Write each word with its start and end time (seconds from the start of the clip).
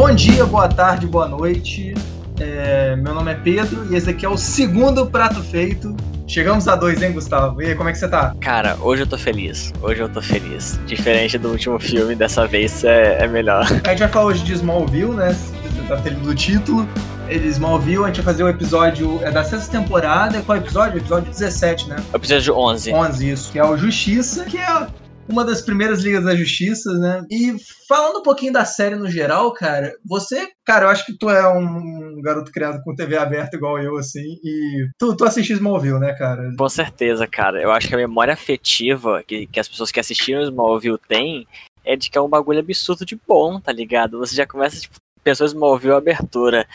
Bom 0.00 0.14
dia, 0.14 0.46
boa 0.46 0.66
tarde, 0.66 1.06
boa 1.06 1.28
noite. 1.28 1.92
É, 2.40 2.96
meu 2.96 3.12
nome 3.12 3.32
é 3.32 3.34
Pedro 3.34 3.86
e 3.92 3.96
esse 3.96 4.08
aqui 4.08 4.24
é 4.24 4.28
o 4.30 4.36
segundo 4.38 5.04
prato 5.04 5.42
feito. 5.42 5.94
Chegamos 6.26 6.66
a 6.66 6.74
dois, 6.74 7.02
hein, 7.02 7.12
Gustavo? 7.12 7.60
E 7.60 7.66
aí, 7.66 7.74
como 7.74 7.90
é 7.90 7.92
que 7.92 7.98
você 7.98 8.08
tá? 8.08 8.34
Cara, 8.40 8.78
hoje 8.80 9.02
eu 9.02 9.06
tô 9.06 9.18
feliz. 9.18 9.74
Hoje 9.82 10.00
eu 10.00 10.08
tô 10.08 10.22
feliz. 10.22 10.80
Diferente 10.86 11.36
do 11.36 11.50
último 11.50 11.78
filme, 11.78 12.14
dessa 12.14 12.46
vez 12.46 12.82
é, 12.82 13.24
é 13.24 13.28
melhor. 13.28 13.66
A 13.84 13.90
gente 13.90 13.98
vai 13.98 14.08
falar 14.08 14.24
hoje 14.24 14.42
de 14.42 14.54
Smallville, 14.54 15.12
né? 15.12 15.34
Você 15.34 15.82
tá 15.86 15.98
tendo 15.98 16.20
do 16.20 16.34
título. 16.34 16.88
Ele 17.28 17.48
Smallville, 17.48 18.04
a 18.04 18.06
gente 18.06 18.22
vai 18.22 18.32
fazer 18.32 18.42
o 18.42 18.48
episódio 18.48 19.20
é 19.22 19.30
da 19.30 19.44
sexta 19.44 19.70
temporada. 19.70 20.40
Qual 20.40 20.56
é 20.56 20.62
episódio? 20.62 20.96
Episódio 20.96 21.30
17, 21.30 21.90
né? 21.90 21.96
Episódio 22.14 22.56
11. 22.56 22.90
11, 22.94 23.30
isso. 23.30 23.52
Que 23.52 23.58
é 23.58 23.64
o 23.66 23.76
Justiça, 23.76 24.46
que 24.46 24.56
é 24.56 24.86
uma 25.28 25.44
das 25.44 25.60
primeiras 25.60 26.02
ligas 26.02 26.24
da 26.24 26.34
justiça, 26.34 26.92
né? 26.94 27.24
E 27.30 27.54
falando 27.88 28.18
um 28.18 28.22
pouquinho 28.22 28.52
da 28.52 28.64
série 28.64 28.96
no 28.96 29.08
geral, 29.08 29.52
cara, 29.52 29.94
você, 30.04 30.48
cara, 30.64 30.86
eu 30.86 30.90
acho 30.90 31.06
que 31.06 31.16
tu 31.16 31.30
é 31.30 31.46
um 31.48 32.20
garoto 32.22 32.50
criado 32.50 32.82
com 32.82 32.94
TV 32.94 33.16
aberta 33.16 33.56
igual 33.56 33.78
eu, 33.78 33.96
assim, 33.96 34.38
e 34.42 34.88
tu, 34.98 35.16
tu 35.16 35.24
assistiu 35.24 35.56
Smallville, 35.56 36.00
né, 36.00 36.12
cara? 36.14 36.50
Com 36.56 36.68
certeza, 36.68 37.26
cara. 37.26 37.60
Eu 37.60 37.70
acho 37.70 37.88
que 37.88 37.94
a 37.94 37.98
memória 37.98 38.34
afetiva 38.34 39.22
que, 39.26 39.46
que 39.46 39.60
as 39.60 39.68
pessoas 39.68 39.92
que 39.92 40.00
assistiram 40.00 40.42
Smallville 40.42 40.98
têm 41.08 41.46
é 41.84 41.96
de 41.96 42.10
que 42.10 42.18
é 42.18 42.20
um 42.20 42.28
bagulho 42.28 42.60
absurdo 42.60 43.04
de 43.06 43.18
bom, 43.26 43.60
tá 43.60 43.72
ligado? 43.72 44.18
Você 44.18 44.34
já 44.34 44.46
começa, 44.46 44.80
tipo, 44.80 44.96
pessoas 45.22 45.52
Smallville 45.52 45.94
abertura. 45.94 46.66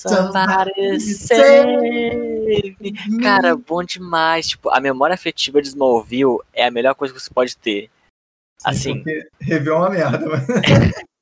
Somebody. 0.00 0.72
Cara, 3.22 3.56
bom 3.56 3.82
demais. 3.82 4.48
Tipo, 4.48 4.70
a 4.70 4.80
memória 4.80 5.14
afetiva 5.14 5.62
de 5.62 5.68
Smallville 5.68 6.38
é 6.52 6.66
a 6.66 6.70
melhor 6.70 6.94
coisa 6.94 7.14
que 7.14 7.20
você 7.20 7.32
pode 7.32 7.56
ter. 7.56 7.90
Assim. 8.62 8.94
Porque 8.94 9.26
rever 9.40 9.72
é 9.72 9.76
uma 9.76 9.90
merda, 9.90 10.26
mas... 10.26 10.44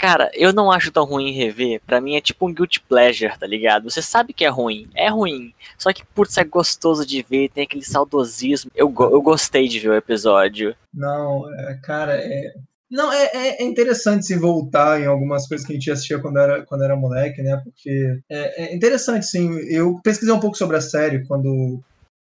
Cara, 0.00 0.30
eu 0.32 0.50
não 0.50 0.72
acho 0.72 0.90
tão 0.90 1.04
ruim 1.04 1.30
rever. 1.30 1.78
Pra 1.86 2.00
mim 2.00 2.16
é 2.16 2.22
tipo 2.22 2.48
um 2.48 2.54
guilty 2.54 2.80
pleasure, 2.80 3.38
tá 3.38 3.46
ligado? 3.46 3.90
Você 3.90 4.00
sabe 4.00 4.32
que 4.32 4.46
é 4.46 4.48
ruim, 4.48 4.88
é 4.94 5.10
ruim. 5.10 5.52
Só 5.76 5.92
que, 5.92 6.06
putz, 6.06 6.38
é 6.38 6.44
gostoso 6.44 7.04
de 7.04 7.22
ver, 7.22 7.50
tem 7.50 7.64
aquele 7.64 7.84
saudosismo. 7.84 8.70
Eu, 8.74 8.88
go 8.88 9.04
eu 9.04 9.20
gostei 9.20 9.68
de 9.68 9.78
ver 9.78 9.90
o 9.90 9.94
episódio. 9.94 10.74
Não, 10.92 11.52
é, 11.54 11.78
cara, 11.82 12.16
é. 12.16 12.54
Não, 12.90 13.12
é, 13.12 13.24
é, 13.26 13.62
é 13.62 13.64
interessante 13.64 14.24
se 14.24 14.38
voltar 14.38 15.02
em 15.02 15.06
algumas 15.06 15.46
coisas 15.46 15.66
que 15.66 15.74
a 15.74 15.76
gente 15.76 15.90
assistia 15.90 16.18
quando 16.18 16.38
era, 16.38 16.64
quando 16.64 16.82
era 16.82 16.96
moleque, 16.96 17.42
né? 17.42 17.60
Porque 17.62 18.22
é, 18.30 18.64
é 18.64 18.74
interessante, 18.74 19.26
sim. 19.26 19.52
Eu 19.68 20.00
pesquisei 20.02 20.32
um 20.32 20.40
pouco 20.40 20.56
sobre 20.56 20.78
a 20.78 20.80
série 20.80 21.26
quando. 21.26 21.78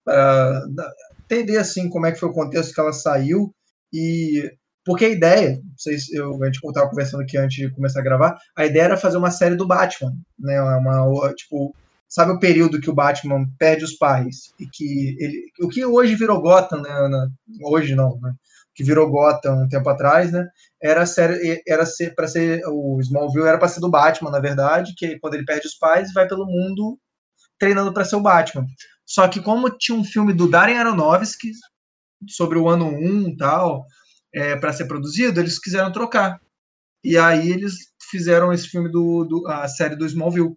para 0.05 0.63
entender, 1.25 1.57
assim, 1.57 1.89
como 1.89 2.05
é 2.05 2.13
que 2.13 2.21
foi 2.21 2.29
o 2.29 2.35
contexto 2.35 2.75
que 2.75 2.81
ela 2.81 2.93
saiu. 2.93 3.51
E 3.91 4.53
porque 4.85 5.05
a 5.05 5.09
ideia, 5.09 5.61
não 5.63 5.79
sei 5.79 5.99
se 5.99 6.17
eu, 6.17 6.43
a 6.43 6.47
gente 6.47 6.59
estava 6.65 6.89
conversando 6.89 7.23
aqui 7.23 7.39
antes 7.39 7.57
de 7.57 7.71
começar 7.71 8.01
a 8.01 8.05
gravar, 8.05 8.37
a 8.57 8.67
ideia 8.67 8.85
era 8.85 8.97
fazer 8.97 9.17
uma 9.17 9.31
série 9.31 9.55
do 9.55 9.67
Batman, 9.67 10.13
né? 10.39 10.61
Uma, 10.61 11.33
tipo, 11.35 11.75
sabe 12.09 12.33
o 12.33 12.39
período 12.39 12.81
que 12.81 12.91
o 12.91 12.95
Batman 12.95 13.47
perde 13.59 13.85
os 13.85 13.95
pais 13.95 14.53
e 14.59 14.67
que 14.67 15.17
ele, 15.19 15.45
o 15.61 15.69
que 15.69 15.85
hoje 15.85 16.17
virou 16.17 16.43
Gotham, 16.43 16.83
né? 16.83 17.09
Na, 17.09 17.29
hoje 17.63 17.95
não, 17.95 18.19
né? 18.21 18.33
Que 18.75 18.83
virou 18.83 19.11
Gotham 19.11 19.65
um 19.65 19.69
tempo 19.69 19.89
atrás, 19.89 20.33
né? 20.33 20.47
Era 20.83 21.07
série, 21.07 21.63
era 21.67 21.87
ser 21.87 22.15
para 22.15 22.27
ser 22.27 22.63
o 22.67 22.99
Smallville 23.01 23.47
era 23.47 23.59
para 23.59 23.69
ser 23.69 23.81
do 23.81 23.91
Batman, 23.91 24.31
na 24.31 24.41
verdade, 24.41 24.95
que 24.97 25.19
quando 25.21 25.35
ele 25.35 25.45
perde 25.45 25.67
os 25.67 25.75
pais 25.75 26.13
vai 26.13 26.27
pelo 26.27 26.47
mundo 26.47 26.99
treinando 27.59 27.93
para 27.93 28.05
ser 28.05 28.17
o 28.17 28.21
Batman. 28.21 28.67
Só 29.07 29.29
que 29.29 29.41
como 29.41 29.71
tinha 29.71 29.97
um 29.97 30.05
filme 30.05 30.33
do 30.33 30.51
Darren 30.51 30.79
Aronofsky 30.79 31.53
sobre 32.29 32.59
o 32.59 32.69
ano 32.69 32.87
1 32.87 33.29
e 33.29 33.37
tal, 33.37 33.85
é, 34.35 34.57
para 34.57 34.73
ser 34.73 34.87
produzido, 34.87 35.41
eles 35.41 35.59
quiseram 35.59 35.93
trocar. 35.93 36.41
E 37.05 37.19
aí 37.19 37.51
eles 37.51 37.75
fizeram 38.11 38.53
esse 38.53 38.69
filme 38.69 38.91
do, 38.91 39.25
do 39.25 39.47
a 39.49 39.67
série 39.69 39.97
do 39.97 40.07
Smallville 40.07 40.57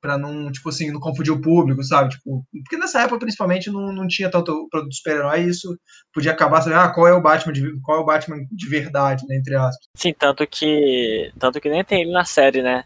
para 0.00 0.16
não, 0.16 0.50
tipo 0.50 0.68
assim, 0.70 0.90
não 0.90 0.98
confundir 0.98 1.32
o 1.32 1.40
público, 1.40 1.84
sabe? 1.84 2.10
Tipo, 2.10 2.42
porque 2.64 2.76
nessa 2.78 3.02
época 3.02 3.20
principalmente 3.20 3.70
não, 3.70 3.92
não 3.92 4.08
tinha 4.08 4.30
tanto 4.30 4.66
produto 4.70 4.94
super-herói, 4.94 5.42
isso 5.42 5.78
podia 6.12 6.32
acabar, 6.32 6.62
sabe? 6.62 6.74
Ah, 6.74 6.88
qual 6.88 7.06
é 7.06 7.12
o 7.12 7.20
Batman 7.20 7.52
de, 7.52 7.80
qual 7.82 7.98
é 7.98 8.00
o 8.00 8.06
Batman 8.06 8.38
de 8.50 8.68
verdade, 8.68 9.26
né, 9.26 9.36
entre 9.36 9.54
aspas. 9.54 9.84
Sim, 9.94 10.14
tanto 10.14 10.46
que 10.46 11.30
tanto 11.38 11.60
que 11.60 11.68
nem 11.68 11.84
tem 11.84 12.02
ele 12.02 12.12
na 12.12 12.24
série, 12.24 12.62
né? 12.62 12.84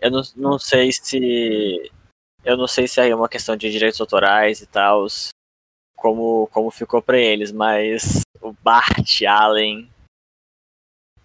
Eu 0.00 0.10
não, 0.10 0.22
não 0.36 0.58
sei 0.58 0.90
se 0.90 1.90
eu 2.44 2.56
não 2.56 2.66
sei 2.66 2.88
se 2.88 3.00
é 3.00 3.14
uma 3.14 3.28
questão 3.28 3.56
de 3.56 3.70
direitos 3.70 4.00
autorais 4.00 4.62
e 4.62 4.66
tal, 4.66 5.06
como 5.94 6.48
como 6.48 6.70
ficou 6.70 7.02
para 7.02 7.18
eles, 7.18 7.52
mas 7.52 8.23
Bart 8.62 9.22
Allen, 9.26 9.88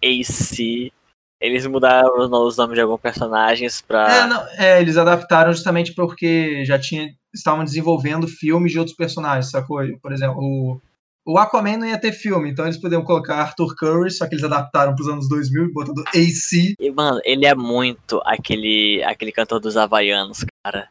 AC, 0.02 0.92
eles 1.40 1.66
mudaram 1.66 2.18
os 2.18 2.56
nomes 2.56 2.74
de 2.74 2.80
alguns 2.80 3.00
personagens 3.00 3.80
pra. 3.80 4.12
É, 4.12 4.26
não, 4.26 4.46
é, 4.58 4.80
eles 4.80 4.96
adaptaram 4.96 5.52
justamente 5.52 5.94
porque 5.94 6.64
já 6.64 6.78
tinha, 6.78 7.14
estavam 7.34 7.64
desenvolvendo 7.64 8.28
filmes 8.28 8.72
de 8.72 8.78
outros 8.78 8.96
personagens, 8.96 9.50
sacou? 9.50 9.80
Por 10.02 10.12
exemplo, 10.12 10.38
o, 10.38 10.80
o 11.26 11.38
Aquaman 11.38 11.78
não 11.78 11.86
ia 11.86 12.00
ter 12.00 12.12
filme, 12.12 12.50
então 12.50 12.66
eles 12.66 12.76
poderiam 12.76 13.04
colocar 13.04 13.36
Arthur 13.36 13.74
Curry, 13.74 14.10
só 14.10 14.26
que 14.26 14.34
eles 14.34 14.44
adaptaram 14.44 14.94
pros 14.94 15.08
anos 15.08 15.28
2000, 15.28 15.72
botando 15.72 16.04
AC. 16.08 16.74
E, 16.78 16.90
mano, 16.90 17.20
ele 17.24 17.46
é 17.46 17.54
muito 17.54 18.20
aquele, 18.24 19.02
aquele 19.04 19.32
cantor 19.32 19.60
dos 19.60 19.76
Havaianos, 19.76 20.44
cara. 20.62 20.88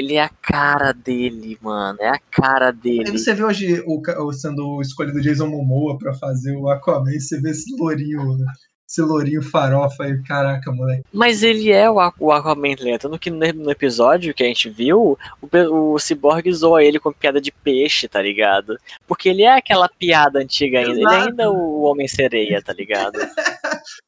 Ele 0.00 0.14
é 0.14 0.22
a 0.22 0.30
cara 0.30 0.92
dele, 0.92 1.58
mano. 1.60 1.98
É 2.00 2.08
a 2.08 2.18
cara 2.18 2.70
dele. 2.70 3.04
Aí 3.06 3.12
você 3.18 3.34
vê 3.34 3.44
hoje 3.44 3.84
o, 3.86 4.32
sendo 4.32 4.80
escolhido 4.80 5.20
Jason 5.20 5.46
Momoa 5.46 5.98
pra 5.98 6.14
fazer 6.14 6.56
o 6.56 6.70
Aquaman, 6.70 7.12
você 7.12 7.38
vê 7.38 7.50
esse 7.50 7.70
lourinho, 7.76 8.38
esse 8.90 9.00
lourinho 9.00 9.40
farofa 9.40 10.02
aí, 10.02 10.20
caraca, 10.24 10.72
moleque. 10.72 11.04
Mas 11.12 11.44
ele 11.44 11.70
é 11.70 11.88
o, 11.88 11.94
o 12.18 12.32
Aquaman 12.32 12.74
lento. 12.80 13.08
No, 13.08 13.20
que 13.20 13.30
no 13.30 13.70
episódio 13.70 14.34
que 14.34 14.42
a 14.42 14.46
gente 14.46 14.68
viu, 14.68 15.16
o, 15.40 15.94
o 15.94 15.98
Cyborg 15.98 16.52
zoa 16.52 16.82
ele 16.82 16.98
com 16.98 17.12
piada 17.12 17.40
de 17.40 17.52
peixe, 17.52 18.08
tá 18.08 18.20
ligado? 18.20 18.76
Porque 19.06 19.28
ele 19.28 19.44
é 19.44 19.56
aquela 19.56 19.88
piada 19.88 20.40
antiga 20.40 20.80
ainda. 20.80 20.98
Exato. 20.98 21.14
Ele 21.14 21.22
ainda 21.22 21.42
é 21.44 21.48
o 21.48 21.82
Homem-Sereia, 21.82 22.60
tá 22.60 22.72
ligado? 22.72 23.16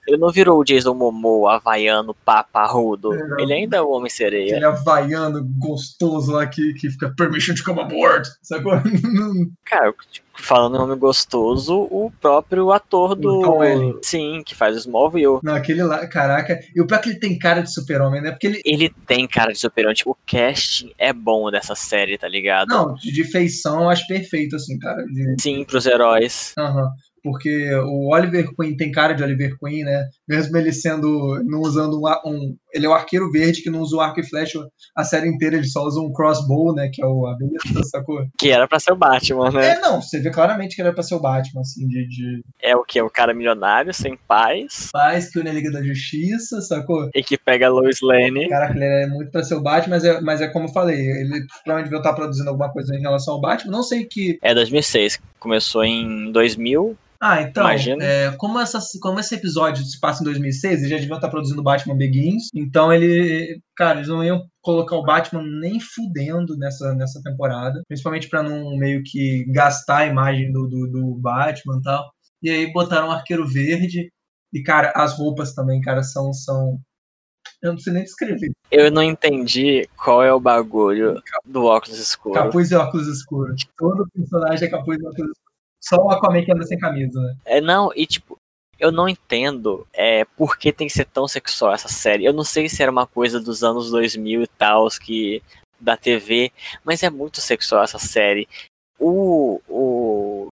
Ele 0.07 0.17
não 0.17 0.33
virou 0.33 0.61
o 0.61 0.65
Jason 0.65 0.95
Momoa, 0.95 1.55
havaiano, 1.55 2.13
paparrudo. 2.25 3.15
É, 3.15 3.43
ele 3.43 3.53
ainda 3.53 3.77
é 3.77 3.81
o 3.81 3.91
Homem-Sereia. 3.91 4.57
Aquele 4.57 4.65
havaiano 4.65 5.45
gostoso 5.59 6.33
lá 6.33 6.45
que, 6.45 6.75
que 6.75 6.91
fica 6.91 7.15
permission 7.17 7.55
to 7.55 7.63
come 7.63 7.81
aboard, 7.81 8.29
sacou? 8.43 8.73
Cara, 9.65 9.95
tipo, 10.11 10.27
falando 10.35 10.77
em 10.77 10.79
nome 10.79 10.97
gostoso, 10.97 11.89
o 11.91 12.11
próprio 12.21 12.73
ator 12.73 13.15
do. 13.15 13.99
Sim, 14.03 14.43
que 14.45 14.55
faz 14.55 14.77
o 14.77 14.79
Smallville. 14.79 15.41
Não, 15.43 15.55
aquele 15.55 15.83
lá, 15.83 16.07
caraca. 16.07 16.61
E 16.75 16.81
o 16.81 16.87
pior 16.87 16.99
é 16.99 17.03
que 17.03 17.09
ele 17.11 17.19
tem 17.19 17.39
cara 17.39 17.63
de 17.63 17.73
super-homem, 17.73 18.21
né? 18.21 18.31
Porque 18.31 18.47
ele. 18.47 18.61
Ele 18.65 18.95
tem 19.07 19.27
cara 19.27 19.53
de 19.53 19.59
super-homem. 19.59 19.95
Tipo, 19.95 20.11
o 20.11 20.17
casting 20.27 20.93
é 20.99 21.13
bom 21.13 21.51
dessa 21.51 21.75
série, 21.75 22.19
tá 22.19 22.29
ligado? 22.29 22.69
Não, 22.69 22.95
de 22.95 23.25
feição 23.25 23.83
eu 23.83 23.89
acho 23.91 24.07
perfeito, 24.07 24.57
assim, 24.57 24.79
cara. 24.79 25.05
De... 25.05 25.37
Sim, 25.41 25.65
pros 25.65 25.87
heróis. 25.87 26.53
Aham. 26.59 26.83
Uhum 26.83 26.91
porque 27.23 27.73
o 27.75 28.13
Oliver 28.13 28.53
Queen 28.55 28.77
tem 28.77 28.91
cara 28.91 29.13
de 29.13 29.23
Oliver 29.23 29.57
Queen, 29.59 29.85
né? 29.85 30.09
Mesmo 30.33 30.57
ele 30.57 30.73
sendo 30.73 31.43
não 31.45 31.61
usando 31.61 32.01
um, 32.01 32.09
um, 32.27 32.57
ele 32.73 32.87
é 32.87 32.89
o 32.89 32.95
arqueiro 32.95 33.31
verde 33.31 33.63
que 33.63 33.69
não 33.69 33.81
usa 33.81 33.97
o 33.97 34.01
arco 34.01 34.19
e 34.19 34.27
flecha 34.27 34.59
a 34.97 35.05
série 35.05 35.29
inteira, 35.29 35.57
ele 35.57 35.67
só 35.67 35.85
usa 35.85 36.01
um 36.01 36.11
crossbow, 36.11 36.75
né, 36.75 36.89
que 36.91 37.03
é 37.03 37.07
o 37.07 37.27
a 37.27 37.37
beleza, 37.37 37.83
sacou? 37.91 38.25
Que 38.39 38.51
era 38.51 38.67
para 38.67 38.81
ser 38.81 38.93
o 38.93 38.97
Batman, 38.97 39.51
né? 39.51 39.73
É, 39.73 39.81
não, 39.81 40.01
você 40.01 40.21
vê 40.21 40.31
claramente 40.31 40.75
que 40.75 40.81
era 40.81 40.93
para 40.93 41.03
ser 41.03 41.17
o 41.17 41.21
Batman, 41.21 41.61
assim, 41.61 41.87
de, 41.87 42.09
de, 42.09 42.43
É 42.63 42.75
o 42.75 42.83
que 42.83 43.01
o 43.03 43.11
cara 43.11 43.35
milionário, 43.35 43.93
sem 43.93 44.17
paz. 44.17 44.89
Paz 44.91 45.31
que 45.31 45.39
une 45.39 45.51
a 45.51 45.53
Liga 45.53 45.71
da 45.71 45.83
Justiça, 45.83 46.63
sacou? 46.63 47.11
E 47.15 47.23
que 47.23 47.37
pega 47.37 47.69
Lois 47.69 48.01
Lane. 48.01 48.49
Caraca, 48.49 48.75
ele 48.75 48.85
é 48.85 49.07
muito 49.07 49.31
para 49.31 49.45
ser 49.45 49.55
o 49.55 49.61
Batman, 49.61 49.97
mas 49.97 50.05
é, 50.05 50.21
mas 50.23 50.41
é 50.41 50.49
como 50.49 50.67
eu 50.67 50.73
falei, 50.73 50.99
ele 50.99 51.47
provavelmente 51.63 51.91
vai 51.91 52.01
estar 52.01 52.15
produzindo 52.15 52.49
alguma 52.49 52.73
coisa 52.73 52.95
em 52.97 53.01
relação 53.01 53.35
ao 53.35 53.41
Batman, 53.41 53.73
não 53.73 53.83
sei 53.83 54.07
que 54.07 54.39
É 54.41 54.55
2006, 54.55 55.21
começou 55.39 55.85
em 55.85 56.33
2000 56.33 56.97
ah, 57.25 57.41
então, 57.41 57.69
é, 57.69 58.35
como, 58.37 58.59
essa, 58.59 58.81
como 59.01 59.21
esse 59.21 59.37
episódio 59.37 59.85
se 59.85 60.01
passa 60.01 60.23
em 60.23 60.25
2006, 60.25 60.81
eles 60.81 60.91
já 60.91 60.97
deviam 60.97 61.15
estar 61.15 61.29
produzindo 61.29 61.63
Batman 61.63 61.97
Begins, 61.97 62.49
então 62.53 62.93
ele, 62.93 63.61
cara, 63.77 63.99
eles 63.99 64.09
não 64.09 64.25
iam 64.25 64.43
colocar 64.61 64.97
o 64.97 65.05
Batman 65.05 65.45
nem 65.61 65.79
fudendo 65.79 66.57
nessa, 66.57 66.93
nessa 66.97 67.23
temporada, 67.23 67.81
principalmente 67.87 68.29
para 68.29 68.43
não 68.43 68.77
meio 68.77 69.05
que 69.05 69.45
gastar 69.53 69.99
a 69.99 70.07
imagem 70.07 70.51
do, 70.51 70.67
do, 70.67 70.89
do 70.89 71.15
Batman 71.15 71.79
e 71.79 71.83
tal. 71.83 72.11
E 72.43 72.51
aí 72.51 72.73
botaram 72.73 73.07
o 73.07 73.13
Arqueiro 73.13 73.47
Verde, 73.47 74.11
e, 74.53 74.61
cara, 74.61 74.93
as 74.97 75.17
roupas 75.17 75.55
também, 75.55 75.81
cara, 75.81 76.03
são, 76.03 76.33
são 76.33 76.77
eu 77.63 77.71
não 77.71 77.79
sei 77.79 77.93
nem 77.93 78.03
descrever. 78.03 78.51
Eu 78.69 78.91
não 78.91 79.03
entendi 79.03 79.89
qual 79.97 80.25
é 80.25 80.33
o 80.33 80.41
bagulho 80.41 81.23
do 81.45 81.65
óculos 81.67 82.01
escuro. 82.01 82.35
Capuz 82.35 82.73
e 82.73 82.75
óculos 82.75 83.07
escuros. 83.07 83.65
Todo 83.79 84.09
personagem 84.13 84.67
é 84.67 84.71
capuz 84.71 84.99
e 84.99 85.07
óculos 85.07 85.31
escuros. 85.31 85.42
Só 85.83 85.97
o 85.97 86.11
Aquaman 86.11 86.45
que 86.45 86.53
anda 86.53 86.65
sem 86.65 86.79
camisa, 86.79 87.21
né? 87.21 87.37
É, 87.45 87.61
não, 87.61 87.91
e 87.95 88.07
tipo, 88.07 88.39
eu 88.79 88.93
não 88.93 89.09
entendo 89.09 89.87
é, 89.93 90.25
por 90.25 90.57
que 90.57 90.73
tem 90.73 90.87
que 90.87 90.93
ser 90.93 91.07
tão 91.07 91.27
sexual 91.27 91.73
essa 91.73 91.89
série. 91.89 92.25
Eu 92.25 92.33
não 92.33 92.45
sei 92.45 92.69
se 92.69 92.83
era 92.83 92.93
uma 92.93 93.07
coisa 93.07 93.41
dos 93.41 93.63
anos 93.65 93.91
2000 93.91 94.43
e 94.43 94.47
tal, 94.47 94.89
que 95.01 95.43
da 95.79 95.97
TV, 95.97 96.53
mas 96.85 97.03
é 97.03 97.11
muito 97.11 97.41
sexual 97.41 97.83
essa 97.83 97.99
série. 97.99 98.49
O, 98.99 99.61
o 99.69 100.49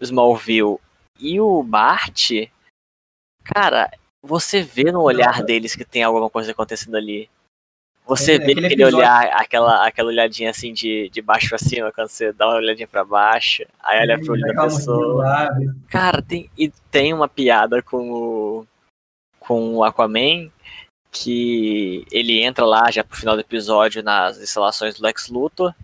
Smallville 0.00 0.78
e 1.20 1.40
o 1.40 1.62
Bart, 1.62 2.32
cara, 3.44 3.90
você 4.22 4.62
vê 4.62 4.90
no 4.90 5.02
olhar 5.02 5.42
deles 5.42 5.76
que 5.76 5.84
tem 5.84 6.02
alguma 6.02 6.28
coisa 6.28 6.50
acontecendo 6.50 6.96
ali. 6.96 7.30
Você 8.06 8.34
É, 8.34 8.38
vê 8.38 8.52
aquele 8.52 8.66
aquele 8.66 8.84
olhar, 8.84 9.26
aquela, 9.32 9.86
aquela 9.86 10.08
olhadinha 10.08 10.50
assim 10.50 10.72
de, 10.72 11.08
de 11.10 11.20
baixo 11.20 11.48
pra 11.48 11.58
cima, 11.58 11.90
quando 11.92 12.08
você 12.08 12.32
dá 12.32 12.46
uma 12.46 12.56
olhadinha 12.56 12.86
pra 12.86 13.04
baixo, 13.04 13.64
aí 13.80 14.00
olha 14.00 14.18
pro 14.18 14.32
olho 14.32 14.42
da 14.54 14.62
pessoa. 14.64 15.48
Cara, 15.88 16.22
tem, 16.22 16.48
e 16.56 16.70
tem 16.90 17.12
uma 17.12 17.28
piada 17.28 17.82
com 17.82 18.10
o, 18.12 18.66
com 19.40 19.74
o 19.74 19.82
Aquaman 19.84 20.48
que 21.10 22.06
ele 22.12 22.42
entra 22.42 22.64
lá 22.64 22.90
já 22.90 23.02
pro 23.02 23.16
final 23.18 23.34
do 23.34 23.40
episódio 23.40 24.02
nas 24.02 24.38
instalações 24.38 24.94
do 24.96 25.02
Lex 25.02 25.28
Luthor 25.28 25.74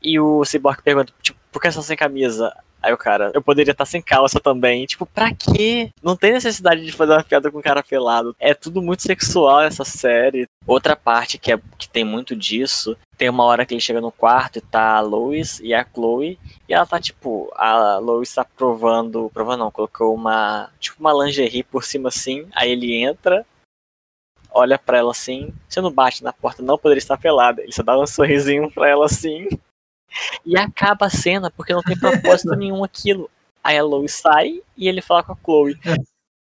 e 0.00 0.18
o 0.18 0.44
Cyborg 0.44 0.80
pergunta, 0.82 1.12
tipo, 1.20 1.38
por 1.52 1.60
que 1.60 1.70
você 1.70 1.76
tá 1.76 1.82
sem 1.82 1.96
camisa? 1.96 2.52
Aí 2.82 2.92
o 2.92 2.98
cara, 2.98 3.30
eu 3.32 3.40
poderia 3.40 3.70
estar 3.70 3.84
sem 3.84 4.02
calça 4.02 4.40
também. 4.40 4.84
Tipo, 4.86 5.06
pra 5.06 5.32
quê? 5.32 5.90
Não 6.02 6.16
tem 6.16 6.32
necessidade 6.32 6.84
de 6.84 6.90
fazer 6.90 7.12
uma 7.12 7.22
piada 7.22 7.48
com 7.48 7.58
um 7.58 7.62
cara 7.62 7.80
pelado. 7.82 8.34
É 8.40 8.52
tudo 8.54 8.82
muito 8.82 9.02
sexual 9.02 9.60
essa 9.60 9.84
série. 9.84 10.48
Outra 10.66 10.96
parte 10.96 11.38
que, 11.38 11.52
é, 11.52 11.60
que 11.78 11.88
tem 11.88 12.02
muito 12.02 12.34
disso, 12.34 12.96
tem 13.16 13.28
uma 13.28 13.44
hora 13.44 13.64
que 13.64 13.72
ele 13.72 13.80
chega 13.80 14.00
no 14.00 14.10
quarto 14.10 14.58
e 14.58 14.60
tá 14.60 14.96
a 14.96 15.00
Lois 15.00 15.60
e 15.60 15.72
a 15.72 15.84
Chloe. 15.84 16.36
E 16.68 16.74
ela 16.74 16.84
tá, 16.84 16.98
tipo, 16.98 17.52
a 17.54 17.98
Lois 17.98 18.34
tá 18.34 18.44
provando. 18.44 19.30
Provando 19.32 19.60
não, 19.60 19.70
colocou 19.70 20.12
uma. 20.12 20.68
Tipo, 20.80 20.98
uma 20.98 21.24
lingerie 21.24 21.62
por 21.62 21.84
cima 21.84 22.08
assim. 22.08 22.48
Aí 22.52 22.72
ele 22.72 22.96
entra, 22.96 23.46
olha 24.50 24.76
pra 24.76 24.98
ela 24.98 25.12
assim. 25.12 25.52
Você 25.68 25.80
não 25.80 25.92
bate 25.92 26.24
na 26.24 26.32
porta, 26.32 26.62
não 26.62 26.76
poderia 26.76 26.98
estar 26.98 27.16
pelada. 27.16 27.62
Ele 27.62 27.72
só 27.72 27.84
dá 27.84 27.96
um 27.96 28.06
sorrisinho 28.08 28.68
pra 28.72 28.88
ela 28.88 29.06
assim. 29.06 29.46
E 30.44 30.56
acaba 30.58 31.06
a 31.06 31.10
cena 31.10 31.50
porque 31.50 31.72
não 31.72 31.82
tem 31.82 31.98
propósito 31.98 32.54
nenhum 32.56 32.82
aquilo. 32.84 33.30
Aí 33.64 33.78
a 33.78 33.82
Lois 33.84 34.12
sai 34.12 34.60
e 34.76 34.88
ele 34.88 35.00
fala 35.00 35.22
com 35.22 35.32
a 35.32 35.36
Chloe. 35.36 35.78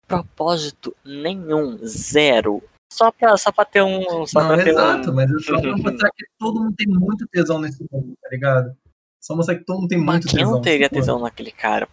Propósito 0.08 0.96
nenhum, 1.04 1.78
zero. 1.86 2.64
Só 2.94 3.12
pra, 3.12 3.36
só 3.38 3.52
pra 3.52 3.66
ter 3.66 3.82
um. 3.82 4.26
Só 4.26 4.42
Não, 4.44 4.56
ter 4.56 4.70
exato, 4.70 5.12
um. 5.12 5.14
mas 5.14 5.30
é 5.30 5.40
só 5.40 5.60
pra 5.62 5.76
mostrar 5.78 6.10
que 6.12 6.26
todo 6.40 6.62
mundo 6.62 6.76
tem 6.78 6.88
muito 6.88 7.28
tesão 7.28 7.60
nesse 7.60 7.86
mundo, 7.92 8.14
tá 8.22 8.30
ligado? 8.30 8.78
Só 9.22 9.36
mostrar 9.36 9.56
que 9.58 9.66
todo 9.66 9.82
mundo 9.82 9.90
tem 9.90 9.98
Mas 9.98 10.08
muito 10.16 10.28
quem 10.30 10.40
tesão. 10.40 10.52
não 10.54 10.62
teria 10.62 10.90
tesão 10.90 11.20
naquele 11.20 11.52
cara? 11.52 11.90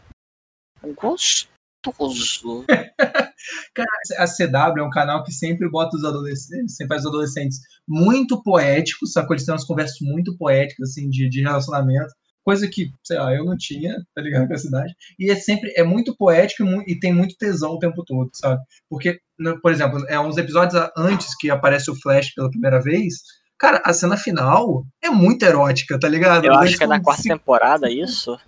Gostoso. 1.92 2.64
A 4.18 4.26
CW 4.26 4.78
é 4.78 4.82
um 4.82 4.90
canal 4.90 5.22
que 5.22 5.32
sempre 5.32 5.68
bota 5.68 5.96
os 5.96 6.04
adolescentes, 6.04 6.76
sempre 6.76 6.94
faz 6.94 7.02
os 7.02 7.08
adolescentes 7.08 7.58
muito 7.86 8.42
poéticos, 8.42 9.12
sacou? 9.12 9.34
Eles 9.34 9.44
têm 9.44 9.52
umas 9.52 9.64
conversas 9.64 9.98
muito 10.00 10.36
poéticas, 10.38 10.90
assim, 10.90 11.08
de, 11.10 11.28
de 11.28 11.42
relacionamento. 11.42 12.12
Coisa 12.42 12.68
que, 12.68 12.90
sei 13.02 13.18
lá, 13.18 13.34
eu 13.34 13.44
não 13.44 13.56
tinha, 13.56 13.96
tá 14.14 14.20
ligado, 14.22 14.46
com 14.46 14.54
a 14.54 14.58
cidade. 14.58 14.94
E 15.18 15.30
é 15.30 15.34
sempre, 15.34 15.72
é 15.76 15.82
muito 15.82 16.14
poético 16.16 16.62
e, 16.62 16.92
e 16.92 16.98
tem 16.98 17.12
muito 17.12 17.36
tesão 17.36 17.72
o 17.72 17.78
tempo 17.78 18.04
todo, 18.04 18.30
sabe? 18.34 18.62
Porque, 18.88 19.18
por 19.62 19.72
exemplo, 19.72 20.04
é 20.08 20.18
uns 20.20 20.36
episódios 20.36 20.80
antes 20.96 21.36
que 21.36 21.50
aparece 21.50 21.90
o 21.90 21.96
Flash 21.96 22.34
pela 22.34 22.50
primeira 22.50 22.80
vez, 22.80 23.14
cara, 23.58 23.82
a 23.84 23.92
cena 23.94 24.16
final 24.16 24.84
é 25.02 25.08
muito 25.08 25.42
erótica, 25.42 25.98
tá 25.98 26.08
ligado? 26.08 26.44
Eu 26.44 26.54
acho 26.54 26.76
que 26.76 26.84
é 26.84 26.86
na 26.86 27.00
quarta 27.00 27.22
se- 27.22 27.28
temporada 27.28 27.90
isso. 27.90 28.38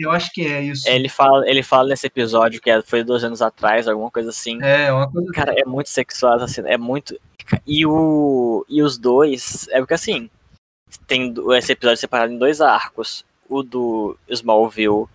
Eu 0.00 0.10
acho 0.10 0.32
que 0.32 0.46
é 0.46 0.62
isso. 0.62 0.88
Ele 0.88 1.08
fala, 1.08 1.48
ele 1.48 1.62
fala 1.62 1.88
nesse 1.88 2.06
episódio 2.06 2.60
que 2.60 2.70
é- 2.70 2.82
foi 2.82 3.04
dois 3.04 3.22
anos 3.22 3.42
atrás, 3.42 3.86
alguma 3.86 4.10
coisa 4.10 4.30
assim. 4.30 4.62
É, 4.62 4.92
uma 4.92 5.10
coisa. 5.10 5.30
Cara, 5.32 5.54
é 5.56 5.64
muito 5.64 5.88
sexual 5.90 6.46
cena, 6.48 6.68
é 6.68 6.76
muito. 6.76 7.18
E, 7.66 7.84
o, 7.84 8.64
e 8.68 8.82
os 8.82 8.96
dois, 8.96 9.68
é 9.70 9.78
porque 9.78 9.94
assim, 9.94 10.30
tem 11.06 11.34
esse 11.56 11.72
episódio 11.72 11.98
separado 11.98 12.32
em 12.32 12.38
dois 12.38 12.60
arcos. 12.60 13.24
O 13.48 13.62
do 13.62 14.16
Smallville 14.28 15.06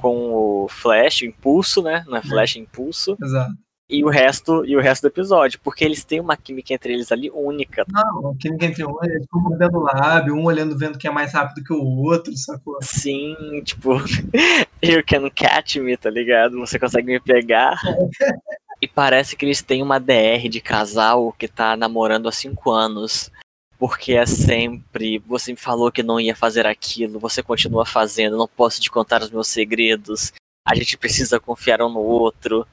com 0.00 0.34
o 0.34 0.68
Flash, 0.68 1.22
o 1.22 1.26
Impulso, 1.26 1.82
né? 1.82 2.04
Não 2.06 2.16
é 2.16 2.22
Flash, 2.22 2.56
é 2.56 2.58
Impulso. 2.58 3.16
Exato. 3.22 3.54
E 3.88 4.02
o 4.02 4.08
resto, 4.08 4.64
e 4.64 4.76
o 4.76 4.80
resto 4.80 5.02
do 5.02 5.08
episódio, 5.08 5.60
porque 5.62 5.84
eles 5.84 6.04
têm 6.04 6.18
uma 6.18 6.36
química 6.36 6.72
entre 6.72 6.94
eles 6.94 7.12
ali 7.12 7.30
única. 7.30 7.84
Não, 7.88 8.34
quem 8.40 8.52
entre 8.52 8.84
um, 8.84 8.96
eles 9.02 9.22
ficam 9.22 9.42
mordendo 9.42 9.78
o 9.78 9.82
lábio, 9.82 10.34
um 10.34 10.44
olhando, 10.44 10.76
vendo 10.76 10.98
quem 10.98 11.10
é 11.10 11.12
mais 11.12 11.34
rápido 11.34 11.62
que 11.62 11.72
o 11.72 11.84
outro, 11.84 12.34
sacou? 12.34 12.78
Sim, 12.80 13.36
tipo, 13.62 13.96
you 14.82 15.04
can 15.06 15.28
catch 15.30 15.76
me, 15.76 15.96
tá 15.98 16.08
ligado? 16.08 16.58
Você 16.60 16.78
consegue 16.78 17.06
me 17.06 17.20
pegar. 17.20 17.78
E 18.82 18.88
parece 18.88 19.34
que 19.34 19.46
eles 19.46 19.62
têm 19.62 19.82
uma 19.82 19.98
DR 19.98 20.46
de 20.50 20.60
casal 20.60 21.32
que 21.38 21.48
tá 21.48 21.74
namorando 21.74 22.28
há 22.28 22.32
cinco 22.32 22.70
anos. 22.70 23.30
Porque 23.78 24.12
é 24.12 24.26
sempre, 24.26 25.18
você 25.20 25.52
me 25.52 25.56
falou 25.56 25.90
que 25.90 26.02
não 26.02 26.20
ia 26.20 26.36
fazer 26.36 26.66
aquilo, 26.66 27.18
você 27.18 27.42
continua 27.42 27.86
fazendo, 27.86 28.36
não 28.36 28.46
posso 28.46 28.80
te 28.82 28.90
contar 28.90 29.22
os 29.22 29.30
meus 29.30 29.48
segredos, 29.48 30.32
a 30.66 30.74
gente 30.74 30.98
precisa 30.98 31.40
confiar 31.40 31.80
um 31.80 31.88
no 31.88 32.00
outro. 32.00 32.66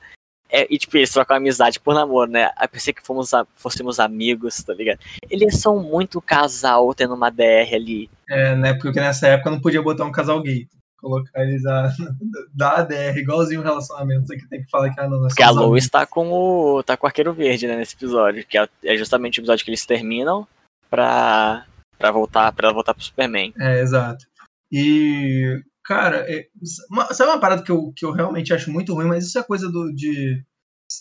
É, 0.52 0.68
e 0.70 0.78
tipo, 0.78 0.98
eles 0.98 1.10
trocam 1.12 1.38
amizade 1.38 1.80
por 1.80 1.94
namoro, 1.96 2.30
né? 2.30 2.50
Eu 2.62 2.68
pensei 2.68 2.94
que 2.94 3.02
fomos 3.06 3.34
a- 3.34 3.48
fôssemos 3.56 4.00
amigos, 4.00 4.62
tá 4.64 4.74
ligado? 4.74 5.00
Eles 5.30 5.60
são 5.62 5.82
muito 5.82 6.22
casal 6.22 6.94
tendo 6.94 7.14
uma 7.14 7.30
DR 7.30 7.74
ali. 7.74 8.10
É, 8.30 8.56
né? 8.56 8.74
Porque 8.74 9.00
nessa 9.00 9.28
época 9.28 9.50
não 9.52 9.62
podia 9.62 9.82
botar 9.82 10.04
um 10.04 10.12
casal 10.12 10.42
gay. 10.42 10.68
Colocar 11.00 11.42
eles 11.42 11.66
a, 11.66 11.90
da 12.54 12.78
ADR, 12.80 13.18
igualzinho 13.18 13.62
o 13.62 13.64
relacionamento, 13.64 14.28
que 14.28 14.48
tem 14.50 14.62
que 14.64 14.70
falar 14.70 14.94
que 14.94 15.00
ah, 15.00 15.08
não, 15.10 15.22
Porque 15.22 15.42
a 15.42 15.48
somos 15.48 15.62
Lois 15.62 15.84
amigos. 15.86 15.90
tá 15.90 16.06
com 16.06 16.32
o. 16.32 16.84
tá 16.84 16.96
com 16.98 17.06
o 17.06 17.08
Arqueiro 17.08 17.34
Verde, 17.34 17.66
né, 17.68 17.76
nesse 17.78 17.96
episódio. 17.96 18.46
Que 18.46 18.58
é, 18.58 18.68
é 18.84 18.96
justamente 18.98 19.40
o 19.40 19.42
episódio 19.42 19.64
que 19.66 19.72
eles 19.72 19.86
terminam 19.86 20.48
pra, 20.90 21.66
pra 21.98 22.12
voltar 22.12 22.52
para 22.52 22.72
voltar 22.72 22.94
pro 22.94 23.04
Superman. 23.04 23.54
É, 23.60 23.80
exato. 23.80 24.26
E, 24.72 25.60
cara, 25.84 26.26
é, 26.32 26.48
uma- 26.90 27.14
sabe 27.14 27.32
uma 27.32 27.40
parada 27.40 27.64
que 27.64 27.72
eu, 27.72 27.92
que 27.96 28.06
eu 28.06 28.12
realmente 28.12 28.54
acho 28.54 28.72
muito 28.72 28.94
ruim, 28.94 29.08
mas 29.08 29.26
isso 29.26 29.40
é 29.40 29.44
coisa 29.44 29.70
do, 29.72 29.92
de. 29.94 30.44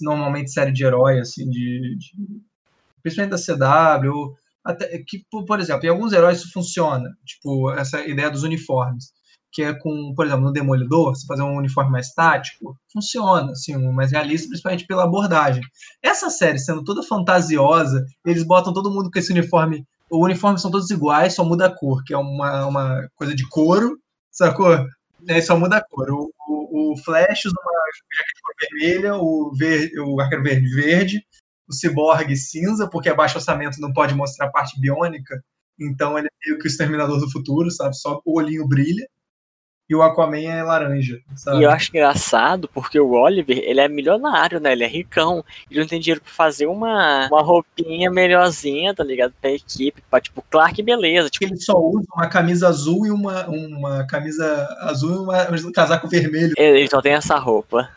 Normalmente 0.02 0.52
série 0.52 0.72
de 0.72 0.84
herói, 0.84 1.18
assim, 1.20 1.48
de. 1.50 1.96
de 1.98 2.40
principalmente 3.02 3.32
da 3.32 3.38
CW, 3.38 4.34
até, 4.64 4.98
que, 5.06 5.24
por 5.46 5.58
exemplo, 5.60 5.86
em 5.86 5.88
alguns 5.90 6.12
heróis 6.12 6.38
isso 6.38 6.52
funciona. 6.52 7.08
Tipo, 7.24 7.70
essa 7.72 8.06
ideia 8.06 8.30
dos 8.30 8.42
uniformes. 8.42 9.12
Que 9.52 9.62
é 9.64 9.74
com, 9.74 10.14
por 10.14 10.26
exemplo, 10.26 10.44
no 10.44 10.52
Demolidor, 10.52 11.14
você 11.16 11.26
fazer 11.26 11.42
um 11.42 11.56
uniforme 11.56 11.90
mais 11.90 12.12
tático, 12.14 12.76
funciona, 12.92 13.50
assim, 13.50 13.76
mais 13.92 14.12
realista, 14.12 14.46
principalmente 14.48 14.86
pela 14.86 15.02
abordagem. 15.04 15.60
Essa 16.00 16.30
série, 16.30 16.58
sendo 16.58 16.84
toda 16.84 17.02
fantasiosa, 17.02 18.04
eles 18.24 18.44
botam 18.44 18.72
todo 18.72 18.90
mundo 18.92 19.10
com 19.10 19.18
esse 19.18 19.32
uniforme 19.32 19.84
o 20.10 20.24
uniforme 20.24 20.58
são 20.58 20.70
todos 20.70 20.90
iguais, 20.90 21.34
só 21.34 21.44
muda 21.44 21.66
a 21.66 21.70
cor, 21.74 22.02
que 22.04 22.12
é 22.12 22.18
uma, 22.18 22.66
uma 22.66 23.08
coisa 23.14 23.34
de 23.34 23.48
couro, 23.48 23.96
sacou? 24.30 24.86
Aí 25.28 25.42
só 25.42 25.58
muda 25.58 25.76
a 25.78 25.84
cor. 25.84 26.10
O, 26.10 26.32
o, 26.48 26.92
o 26.92 26.96
Flash 26.98 27.44
usa 27.46 27.56
uma 27.62 27.72
jaqueta 27.96 28.30
de 28.34 28.42
cor 28.42 28.54
vermelha, 28.60 29.14
o, 29.16 29.52
ver, 29.56 29.90
o 30.00 30.20
Arqueiro 30.20 30.44
Verde 30.44 30.74
verde, 30.74 31.26
o 31.68 31.74
Cyborg 31.74 32.34
cinza, 32.36 32.88
porque 32.88 33.08
é 33.08 33.14
baixo 33.14 33.36
orçamento 33.36 33.80
não 33.80 33.92
pode 33.92 34.14
mostrar 34.14 34.46
a 34.46 34.50
parte 34.50 34.78
biônica, 34.80 35.42
então 35.78 36.18
ele 36.18 36.28
é 36.28 36.46
meio 36.46 36.58
que 36.58 36.66
o 36.66 36.68
Exterminador 36.68 37.18
do 37.18 37.30
Futuro, 37.30 37.70
sabe? 37.70 37.96
Só 37.96 38.20
o 38.24 38.38
olhinho 38.38 38.66
brilha. 38.66 39.08
E 39.90 39.94
o 39.96 40.04
Aquaman 40.04 40.38
é 40.38 40.62
laranja, 40.62 41.20
sabe? 41.34 41.58
E 41.58 41.62
eu 41.64 41.70
acho 41.70 41.90
engraçado 41.90 42.70
porque 42.72 43.00
o 43.00 43.10
Oliver, 43.10 43.58
ele 43.58 43.80
é 43.80 43.88
milionário, 43.88 44.60
né? 44.60 44.70
Ele 44.70 44.84
é 44.84 44.86
ricão. 44.86 45.44
Ele 45.68 45.80
não 45.80 45.86
tem 45.88 45.98
dinheiro 45.98 46.20
pra 46.20 46.30
fazer 46.32 46.66
uma, 46.66 47.26
uma 47.26 47.42
roupinha 47.42 48.08
melhorzinha, 48.08 48.94
tá 48.94 49.02
ligado? 49.02 49.34
Pra 49.40 49.50
equipe, 49.50 50.00
pra 50.08 50.20
tipo, 50.20 50.44
Clark, 50.48 50.80
beleza. 50.80 51.28
Tipo, 51.28 51.46
Ele 51.46 51.56
só 51.56 51.76
usa 51.76 52.06
uma 52.14 52.28
camisa 52.28 52.68
azul 52.68 53.04
e 53.04 53.10
uma, 53.10 53.48
uma 53.48 54.06
camisa 54.06 54.64
azul 54.82 55.10
e 55.10 55.18
uma, 55.18 55.50
um 55.50 55.72
casaco 55.72 56.06
vermelho. 56.06 56.54
ele 56.56 56.88
só 56.88 57.02
tem 57.02 57.14
essa 57.14 57.36
roupa. 57.36 57.88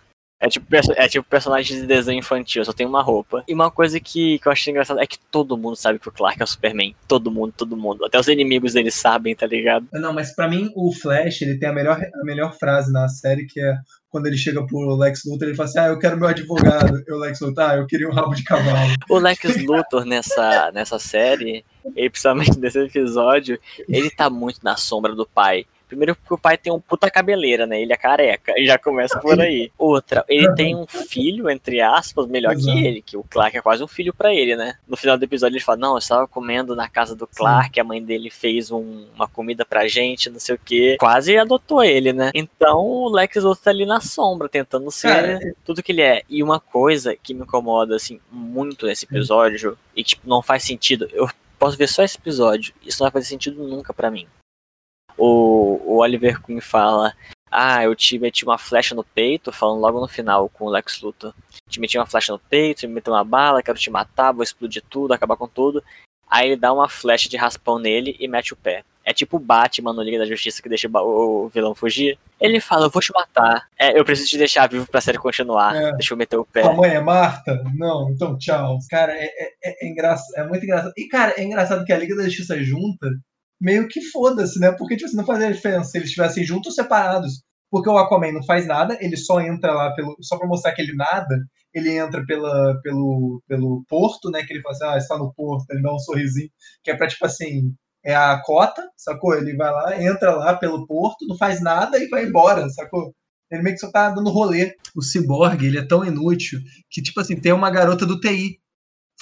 É 0.44 0.50
tipo, 0.50 0.68
é 0.76 1.08
tipo 1.08 1.26
personagem 1.26 1.80
de 1.80 1.88
desenho 1.88 2.20
infantil, 2.20 2.66
só 2.66 2.74
tem 2.74 2.86
uma 2.86 3.02
roupa. 3.02 3.46
E 3.48 3.54
uma 3.54 3.72
coisa 3.72 3.98
que, 3.98 4.40
que 4.40 4.46
eu 4.46 4.52
achei 4.52 4.72
engraçado 4.72 5.00
é 5.00 5.08
que 5.08 5.18
todo 5.18 5.58
mundo 5.58 5.78
sabe 5.78 6.00
que 6.00 6.10
o 6.10 6.12
Clark 6.12 6.42
é 6.42 6.44
o 6.44 6.48
Superman. 6.48 6.94
Todo 7.08 7.32
mundo, 7.32 7.54
todo 7.56 7.78
mundo. 7.78 8.04
Até 8.04 8.20
os 8.20 8.28
inimigos 8.28 8.74
dele 8.74 8.92
sabem, 8.92 9.34
tá 9.34 9.48
ligado? 9.48 9.88
Não, 9.94 10.12
mas 10.12 10.36
pra 10.36 10.50
mim 10.50 10.70
o 10.76 10.92
Flash 10.92 11.42
ele 11.44 11.58
tem 11.58 11.70
a 11.70 11.72
melhor, 11.72 11.98
a 11.98 12.26
melhor 12.26 12.54
frase 12.58 12.92
na 12.92 13.08
série 13.08 13.46
que 13.46 13.62
é 13.62 13.78
quando 14.10 14.28
ele 14.28 14.38
chega 14.38 14.64
pro 14.68 14.96
Lex 14.96 15.22
Luthor 15.26 15.48
ele 15.48 15.56
fala 15.56 15.70
assim: 15.70 15.80
Ah, 15.80 15.88
eu 15.88 15.98
quero 15.98 16.18
meu 16.18 16.28
advogado. 16.28 17.02
Eu, 17.08 17.18
Lex 17.18 17.40
Luthor, 17.40 17.64
ah, 17.64 17.76
eu 17.78 17.88
queria 17.88 18.10
um 18.10 18.14
rabo 18.14 18.36
de 18.36 18.44
cavalo. 18.44 18.94
O 19.10 19.18
Lex 19.18 19.64
Luthor 19.66 20.04
nessa, 20.04 20.72
nessa 20.72 21.00
série, 21.00 21.66
e 21.96 22.10
principalmente 22.10 22.60
nesse 22.60 22.80
episódio, 22.80 23.58
ele 23.88 24.12
tá 24.12 24.30
muito 24.30 24.60
na 24.62 24.76
sombra 24.76 25.16
do 25.16 25.26
pai. 25.26 25.66
Primeiro 25.94 26.16
porque 26.16 26.34
o 26.34 26.38
pai 26.38 26.58
tem 26.58 26.74
um 26.74 26.80
puta 26.80 27.10
cabeleira, 27.10 27.68
né? 27.68 27.80
Ele 27.80 27.94
é 27.94 27.98
careca. 27.98 28.54
E 28.58 28.66
já 28.66 28.80
começa 28.80 29.20
por 29.20 29.40
aí. 29.40 29.72
Outra, 29.78 30.26
ele 30.28 30.52
tem 30.56 30.76
um 30.76 30.88
filho, 30.88 31.50
entre 31.50 31.82
aspas, 31.82 32.26
melhor 32.26 32.54
Exato. 32.54 32.76
que 32.78 32.86
ele, 32.86 33.02
que 33.02 33.16
o 33.16 33.24
Clark 33.24 33.56
é 33.56 33.62
quase 33.62 33.84
um 33.84 33.88
filho 33.88 34.14
pra 34.14 34.34
ele, 34.34 34.56
né? 34.56 34.76
No 34.88 34.98
final 34.98 35.18
do 35.18 35.24
episódio 35.24 35.56
ele 35.56 35.64
fala, 35.64 35.78
não, 35.78 35.92
eu 35.94 35.98
estava 36.00 36.28
comendo 36.28 36.76
na 36.76 36.90
casa 36.90 37.16
do 37.16 37.28
Clark, 37.28 37.80
a 37.80 37.84
mãe 37.84 38.04
dele 38.04 38.30
fez 38.32 38.72
um- 38.72 39.06
uma 39.16 39.28
comida 39.28 39.64
pra 39.64 39.88
gente, 39.88 40.30
não 40.30 40.40
sei 40.40 40.56
o 40.56 40.60
quê. 40.64 40.98
Quase 41.00 41.38
adotou 41.38 41.84
ele, 41.84 42.12
né? 42.12 42.32
Então 42.34 42.80
o 42.80 43.10
Lex 43.10 43.36
Luthor 43.36 43.64
tá 43.64 43.70
ali 43.70 43.86
na 43.86 44.02
sombra, 44.02 44.50
tentando 44.50 44.90
ser 44.90 45.08
Cara, 45.08 45.56
tudo 45.64 45.84
que 45.84 45.92
ele 45.92 46.02
é. 46.02 46.24
E 46.28 46.42
uma 46.42 46.60
coisa 46.60 47.16
que 47.16 47.34
me 47.34 47.42
incomoda, 47.44 47.96
assim, 47.96 48.20
muito 48.32 48.88
nesse 48.88 49.06
episódio, 49.06 49.78
e 49.96 50.04
que 50.04 50.10
tipo, 50.12 50.28
não 50.28 50.42
faz 50.42 50.64
sentido, 50.64 51.08
eu 51.14 51.30
posso 51.60 51.78
ver 51.78 51.88
só 51.88 52.04
esse 52.04 52.18
episódio, 52.18 52.74
isso 52.86 52.98
não 53.02 53.06
vai 53.06 53.12
fazer 53.12 53.26
sentido 53.28 53.64
nunca 53.64 53.94
pra 53.94 54.10
mim. 54.12 54.28
O, 55.18 55.80
o 55.86 55.98
Oliver 55.98 56.42
Queen 56.42 56.60
fala, 56.60 57.14
ah, 57.52 57.84
eu 57.84 57.96
te 57.96 58.18
meti 58.18 58.44
uma 58.44 58.58
flecha 58.58 58.96
no 58.96 59.04
peito, 59.04 59.52
falando 59.52 59.80
logo 59.80 60.00
no 60.00 60.08
final 60.08 60.50
com 60.50 60.66
o 60.66 60.70
Lex 60.70 61.02
Luthor. 61.02 61.34
Te 61.70 61.80
meti 61.80 61.98
uma 61.98 62.06
flecha 62.06 62.34
no 62.34 62.40
peito, 62.40 62.88
me 62.88 62.96
meteu 62.96 63.14
uma 63.14 63.24
bala, 63.24 63.62
quero 63.62 63.78
te 63.78 63.92
matar, 63.92 64.32
vou 64.32 64.44
explodir 64.44 64.84
tudo, 64.90 65.14
acabar 65.14 65.36
com 65.36 65.48
tudo. 65.48 65.84
Aí 66.28 66.48
ele 66.48 66.56
dá 66.56 66.74
uma 66.74 66.90
flecha 66.90 67.30
de 67.30 67.38
raspão 67.38 67.78
nele 67.78 68.16
e 68.20 68.28
mete 68.28 68.54
o 68.54 68.56
pé. 68.56 68.84
É 69.06 69.14
tipo 69.14 69.38
o 69.38 69.40
Batman 69.40 69.94
no 69.94 70.02
Liga 70.02 70.18
da 70.18 70.26
Justiça 70.26 70.64
que 70.64 70.70
deixa 70.70 70.90
o 70.92 71.50
vilão 71.54 71.76
fugir. 71.76 72.18
Ele 72.40 72.60
fala, 72.60 72.86
eu 72.86 72.90
vou 72.90 73.02
te 73.02 73.12
matar. 73.14 73.68
É, 73.78 74.00
eu 74.00 74.06
preciso 74.06 74.30
te 74.30 74.38
deixar 74.38 74.68
vivo 74.68 74.88
pra 74.88 75.02
série 75.02 75.18
continuar. 75.18 75.76
É. 75.76 75.92
Deixa 75.92 76.14
eu 76.14 76.18
meter 76.18 76.38
o 76.38 76.46
pé. 76.46 76.64
A 76.64 76.74
mãe 76.74 76.92
é 76.92 77.02
Marta? 77.02 77.62
Não, 77.76 78.10
então 78.10 78.38
tchau. 78.38 78.80
Cara, 78.90 79.14
é, 79.14 79.26
é, 79.26 79.54
é, 79.64 79.88
engraçado, 79.88 80.38
é 80.38 80.48
muito 80.48 80.64
engraçado. 80.64 80.94
E, 80.98 81.08
cara, 81.08 81.34
é 81.38 81.44
engraçado 81.44 81.86
que 81.86 81.92
a 81.92 81.98
Liga 81.98 82.16
da 82.16 82.24
Justiça 82.24 82.62
junta 82.64 83.08
meio 83.64 83.88
que 83.88 84.02
foda-se, 84.12 84.60
né? 84.60 84.74
Porque 84.74 84.96
tipo, 84.96 85.08
assim, 85.08 85.16
não 85.16 85.26
fazia 85.26 85.52
diferença 85.52 85.90
se 85.90 85.98
eles 85.98 86.10
estivessem 86.10 86.44
juntos 86.44 86.68
ou 86.68 86.74
separados. 86.74 87.42
Porque 87.72 87.90
o 87.90 87.98
Aquaman 87.98 88.34
não 88.34 88.44
faz 88.44 88.68
nada, 88.68 88.98
ele 89.02 89.18
só 89.18 89.42
entra 89.42 89.74
lá 89.74 89.92
pelo. 89.96 90.16
Só 90.22 90.38
pra 90.38 90.48
mostrar 90.48 90.74
que 90.74 90.82
ele 90.82 90.94
nada, 90.94 91.40
ele 91.74 91.90
entra 91.98 92.24
pela, 92.26 92.80
pelo, 92.84 93.42
pelo 93.48 93.84
porto, 93.88 94.30
né? 94.30 94.44
Que 94.44 94.54
ele 94.54 94.62
fala 94.62 94.76
assim, 94.76 94.86
ah, 94.86 94.98
está 94.98 95.18
no 95.18 95.34
porto, 95.34 95.66
ele 95.72 95.82
dá 95.82 95.94
um 95.94 96.00
sorrisinho, 96.00 96.50
que 96.84 96.92
é 96.92 96.96
pra, 96.96 97.08
tipo 97.08 97.26
assim, 97.26 97.74
é 98.06 98.16
a 98.16 98.40
cota, 98.44 98.88
sacou? 98.98 99.34
Ele 99.36 99.56
vai 99.56 99.72
lá, 99.72 100.04
entra 100.04 100.36
lá 100.36 100.56
pelo 100.56 100.86
porto, 100.86 101.26
não 101.28 101.38
faz 101.38 101.62
nada 101.62 101.98
e 101.98 102.08
vai 102.10 102.26
embora, 102.26 102.70
sacou? 102.70 103.14
Ele 103.50 103.64
meio 103.64 103.76
que 103.76 103.82
só 103.82 103.92
tá 103.92 104.10
dando 104.10 104.30
rolê. 104.30 104.76
O 104.96 105.02
Cyborg, 105.02 105.64
ele 105.66 105.80
é 105.80 105.88
tão 105.88 106.06
inútil 106.06 106.60
que, 106.90 107.02
tipo 107.02 107.20
assim, 107.22 107.40
tem 107.40 107.54
uma 107.54 107.72
garota 107.72 108.06
do 108.06 108.20
TI 108.20 108.60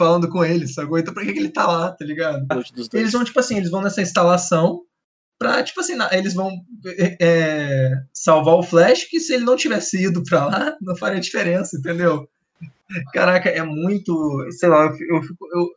falando 0.01 0.27
com 0.27 0.43
ele, 0.43 0.67
sacou? 0.67 0.98
Então 0.98 1.13
pra 1.13 1.24
que, 1.24 1.34
que 1.34 1.39
ele 1.39 1.50
tá 1.50 1.67
lá, 1.67 1.91
tá 1.91 2.03
ligado? 2.03 2.46
Eles 2.93 3.12
vão, 3.12 3.24
tipo 3.24 3.39
assim, 3.39 3.58
eles 3.58 3.70
vão 3.70 3.81
nessa 3.81 4.01
instalação 4.01 4.81
pra, 5.38 5.63
tipo 5.63 5.79
assim, 5.79 5.93
eles 6.12 6.34
vão 6.34 6.51
é, 7.20 7.91
salvar 8.13 8.55
o 8.55 8.63
Flash, 8.63 9.05
que 9.05 9.20
se 9.20 9.34
ele 9.34 9.43
não 9.43 9.55
tivesse 9.55 10.03
ido 10.03 10.24
pra 10.24 10.46
lá, 10.46 10.77
não 10.81 10.96
faria 10.96 11.20
diferença, 11.20 11.77
entendeu? 11.77 12.27
Caraca, 13.13 13.50
é 13.50 13.63
muito. 13.63 14.13
Sei 14.51 14.67
lá, 14.67 14.86
eu, 14.86 15.17
eu, 15.17 15.22
eu, 15.53 15.67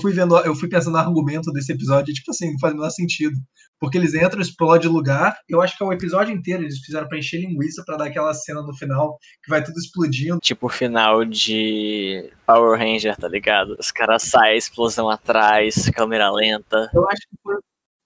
fui 0.00 0.12
vendo, 0.12 0.36
eu 0.38 0.54
fui 0.54 0.68
pensando 0.68 0.92
no 0.92 0.98
argumento 0.98 1.52
desse 1.52 1.72
episódio, 1.72 2.10
e, 2.10 2.14
tipo 2.14 2.30
assim, 2.30 2.52
não 2.52 2.58
faz 2.58 2.72
o 2.72 2.76
menor 2.76 2.90
sentido. 2.90 3.36
Porque 3.78 3.98
eles 3.98 4.14
entram, 4.14 4.40
explode 4.40 4.88
lugar. 4.88 5.36
Eu 5.48 5.60
acho 5.60 5.76
que 5.76 5.84
é 5.84 5.86
o 5.86 5.92
episódio 5.92 6.34
inteiro, 6.34 6.62
eles 6.62 6.78
fizeram 6.78 7.06
pra 7.08 7.18
encher 7.18 7.40
linguiça 7.40 7.82
para 7.84 7.96
dar 7.96 8.06
aquela 8.06 8.32
cena 8.32 8.62
no 8.62 8.74
final, 8.74 9.18
que 9.42 9.50
vai 9.50 9.62
tudo 9.62 9.76
explodindo. 9.78 10.38
Tipo 10.40 10.66
o 10.66 10.70
final 10.70 11.24
de 11.24 12.30
Power 12.46 12.78
Ranger, 12.78 13.16
tá 13.16 13.28
ligado? 13.28 13.76
Os 13.78 13.90
caras 13.90 14.22
saem, 14.22 14.56
explosão 14.56 15.10
atrás, 15.10 15.90
câmera 15.90 16.30
lenta. 16.30 16.90
Eu 16.94 17.06
acho 17.08 17.22
que 17.28 17.36
foi. 17.42 17.56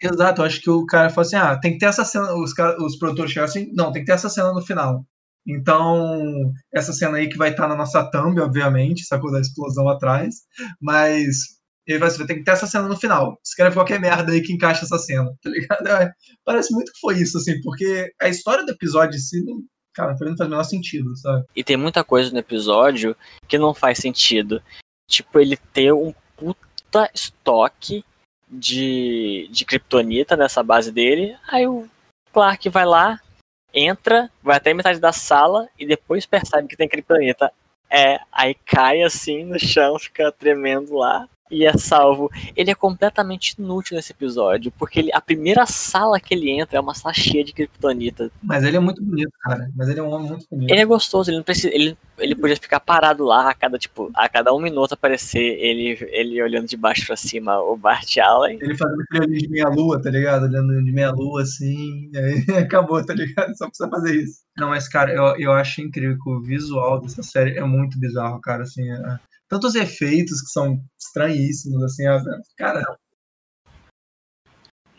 Exato, 0.02 0.40
eu 0.40 0.46
acho 0.46 0.60
que 0.62 0.70
o 0.70 0.86
cara 0.86 1.10
falou 1.10 1.26
assim: 1.26 1.36
ah, 1.36 1.58
tem 1.60 1.72
que 1.72 1.78
ter 1.78 1.86
essa 1.86 2.04
cena. 2.04 2.34
Os, 2.34 2.54
cara, 2.54 2.82
os 2.82 2.96
produtores 2.96 3.30
chegaram 3.30 3.50
assim: 3.50 3.70
não, 3.74 3.92
tem 3.92 4.02
que 4.02 4.06
ter 4.06 4.12
essa 4.12 4.30
cena 4.30 4.52
no 4.52 4.62
final. 4.62 5.04
Então, 5.46 6.52
essa 6.72 6.92
cena 6.92 7.16
aí 7.16 7.28
que 7.28 7.36
vai 7.36 7.50
estar 7.50 7.64
tá 7.64 7.68
na 7.68 7.76
nossa 7.76 8.04
thumb, 8.10 8.38
obviamente, 8.40 9.06
sacou 9.06 9.32
da 9.32 9.40
explosão 9.40 9.88
atrás, 9.88 10.42
mas 10.80 11.60
ele 11.86 11.98
vai, 11.98 12.10
vai 12.10 12.26
ter 12.26 12.34
que 12.36 12.44
ter 12.44 12.52
essa 12.52 12.66
cena 12.66 12.88
no 12.88 12.96
final. 12.96 13.38
Escreve 13.44 13.74
qualquer 13.74 14.00
merda 14.00 14.32
aí 14.32 14.42
que 14.42 14.52
encaixa 14.52 14.84
essa 14.84 14.98
cena, 14.98 15.30
tá 15.42 15.50
ligado? 15.50 15.86
É, 15.88 16.12
parece 16.44 16.72
muito 16.72 16.92
que 16.92 17.00
foi 17.00 17.18
isso, 17.18 17.38
assim, 17.38 17.60
porque 17.62 18.12
a 18.20 18.28
história 18.28 18.64
do 18.64 18.72
episódio 18.72 19.16
em 19.16 19.20
si, 19.20 19.42
não, 19.44 19.62
cara, 19.94 20.12
não 20.12 20.18
faz 20.18 20.40
o 20.40 20.44
menor 20.44 20.64
sentido, 20.64 21.16
sabe? 21.16 21.44
E 21.56 21.64
tem 21.64 21.76
muita 21.76 22.04
coisa 22.04 22.30
no 22.30 22.38
episódio 22.38 23.16
que 23.48 23.58
não 23.58 23.74
faz 23.74 23.98
sentido. 23.98 24.62
Tipo, 25.08 25.40
ele 25.40 25.56
ter 25.56 25.92
um 25.92 26.14
puta 26.36 27.10
estoque 27.14 28.04
de, 28.48 29.48
de 29.50 29.64
kryptonita 29.64 30.36
nessa 30.36 30.62
base 30.62 30.92
dele, 30.92 31.36
aí 31.48 31.66
o 31.66 31.88
Clark 32.32 32.68
vai 32.68 32.84
lá, 32.84 33.20
entra, 33.72 34.30
vai 34.42 34.56
até 34.56 34.72
metade 34.74 34.98
da 34.98 35.12
sala 35.12 35.68
e 35.78 35.86
depois 35.86 36.26
percebe 36.26 36.68
que 36.68 36.76
tem 36.76 36.88
kryptonita. 36.88 37.52
É, 37.88 38.20
aí 38.30 38.54
cai 38.54 39.02
assim 39.02 39.44
no 39.44 39.58
chão, 39.58 39.98
fica 39.98 40.30
tremendo 40.30 40.94
lá 40.94 41.28
e 41.50 41.64
é 41.64 41.72
salvo. 41.76 42.30
Ele 42.56 42.70
é 42.70 42.74
completamente 42.74 43.54
inútil 43.58 43.96
nesse 43.96 44.12
episódio, 44.12 44.72
porque 44.78 45.00
ele, 45.00 45.10
a 45.12 45.20
primeira 45.20 45.66
sala 45.66 46.20
que 46.20 46.32
ele 46.32 46.50
entra 46.50 46.78
é 46.78 46.80
uma 46.80 46.94
sala 46.94 47.12
cheia 47.12 47.44
de 47.44 47.52
kryptonita. 47.52 48.30
Mas 48.42 48.64
ele 48.64 48.76
é 48.76 48.80
muito 48.80 49.02
bonito, 49.02 49.32
cara. 49.40 49.70
Mas 49.76 49.88
ele 49.88 50.00
é 50.00 50.02
um 50.02 50.10
homem 50.10 50.28
muito 50.28 50.46
bonito. 50.50 50.70
Ele 50.70 50.80
é 50.80 50.84
gostoso, 50.84 51.30
ele 51.30 51.38
não 51.38 51.44
precisa. 51.44 51.74
Ele, 51.74 51.96
ele 52.18 52.34
podia 52.34 52.56
ficar 52.56 52.80
parado 52.80 53.24
lá 53.24 53.50
a 53.50 53.54
cada, 53.54 53.78
tipo, 53.78 54.10
a 54.14 54.28
cada 54.28 54.52
um 54.54 54.60
minuto 54.60 54.92
aparecer 54.92 55.40
ele, 55.40 55.98
ele 56.10 56.42
olhando 56.42 56.66
de 56.66 56.76
baixo 56.76 57.06
pra 57.06 57.16
cima 57.16 57.60
o 57.60 57.76
Bart 57.76 58.16
Allen. 58.18 58.58
Ele 58.60 58.76
fazendo 58.76 59.02
aquele 59.02 59.38
de 59.38 59.48
meia-lua, 59.48 60.00
tá 60.00 60.10
ligado? 60.10 60.44
Olhando 60.44 60.84
de 60.84 60.92
meia-lua 60.92 61.42
assim, 61.42 62.10
e 62.12 62.18
aí 62.18 62.44
acabou, 62.58 63.04
tá 63.04 63.14
ligado? 63.14 63.56
Só 63.56 63.66
precisa 63.66 63.88
fazer 63.88 64.14
isso. 64.14 64.40
Não, 64.56 64.68
mas, 64.68 64.88
cara, 64.88 65.12
eu, 65.12 65.36
eu 65.36 65.52
acho 65.52 65.80
incrível 65.80 66.18
que 66.22 66.30
o 66.30 66.42
visual 66.42 67.00
dessa 67.00 67.22
série 67.22 67.56
é 67.56 67.64
muito 67.64 67.98
bizarro, 67.98 68.40
cara. 68.40 68.62
Assim, 68.62 68.90
é, 68.90 69.18
tantos 69.50 69.74
efeitos 69.74 70.40
que 70.40 70.48
são 70.48 70.80
estranhíssimos, 70.98 71.82
assim, 71.82 72.04
cara. 72.56 72.82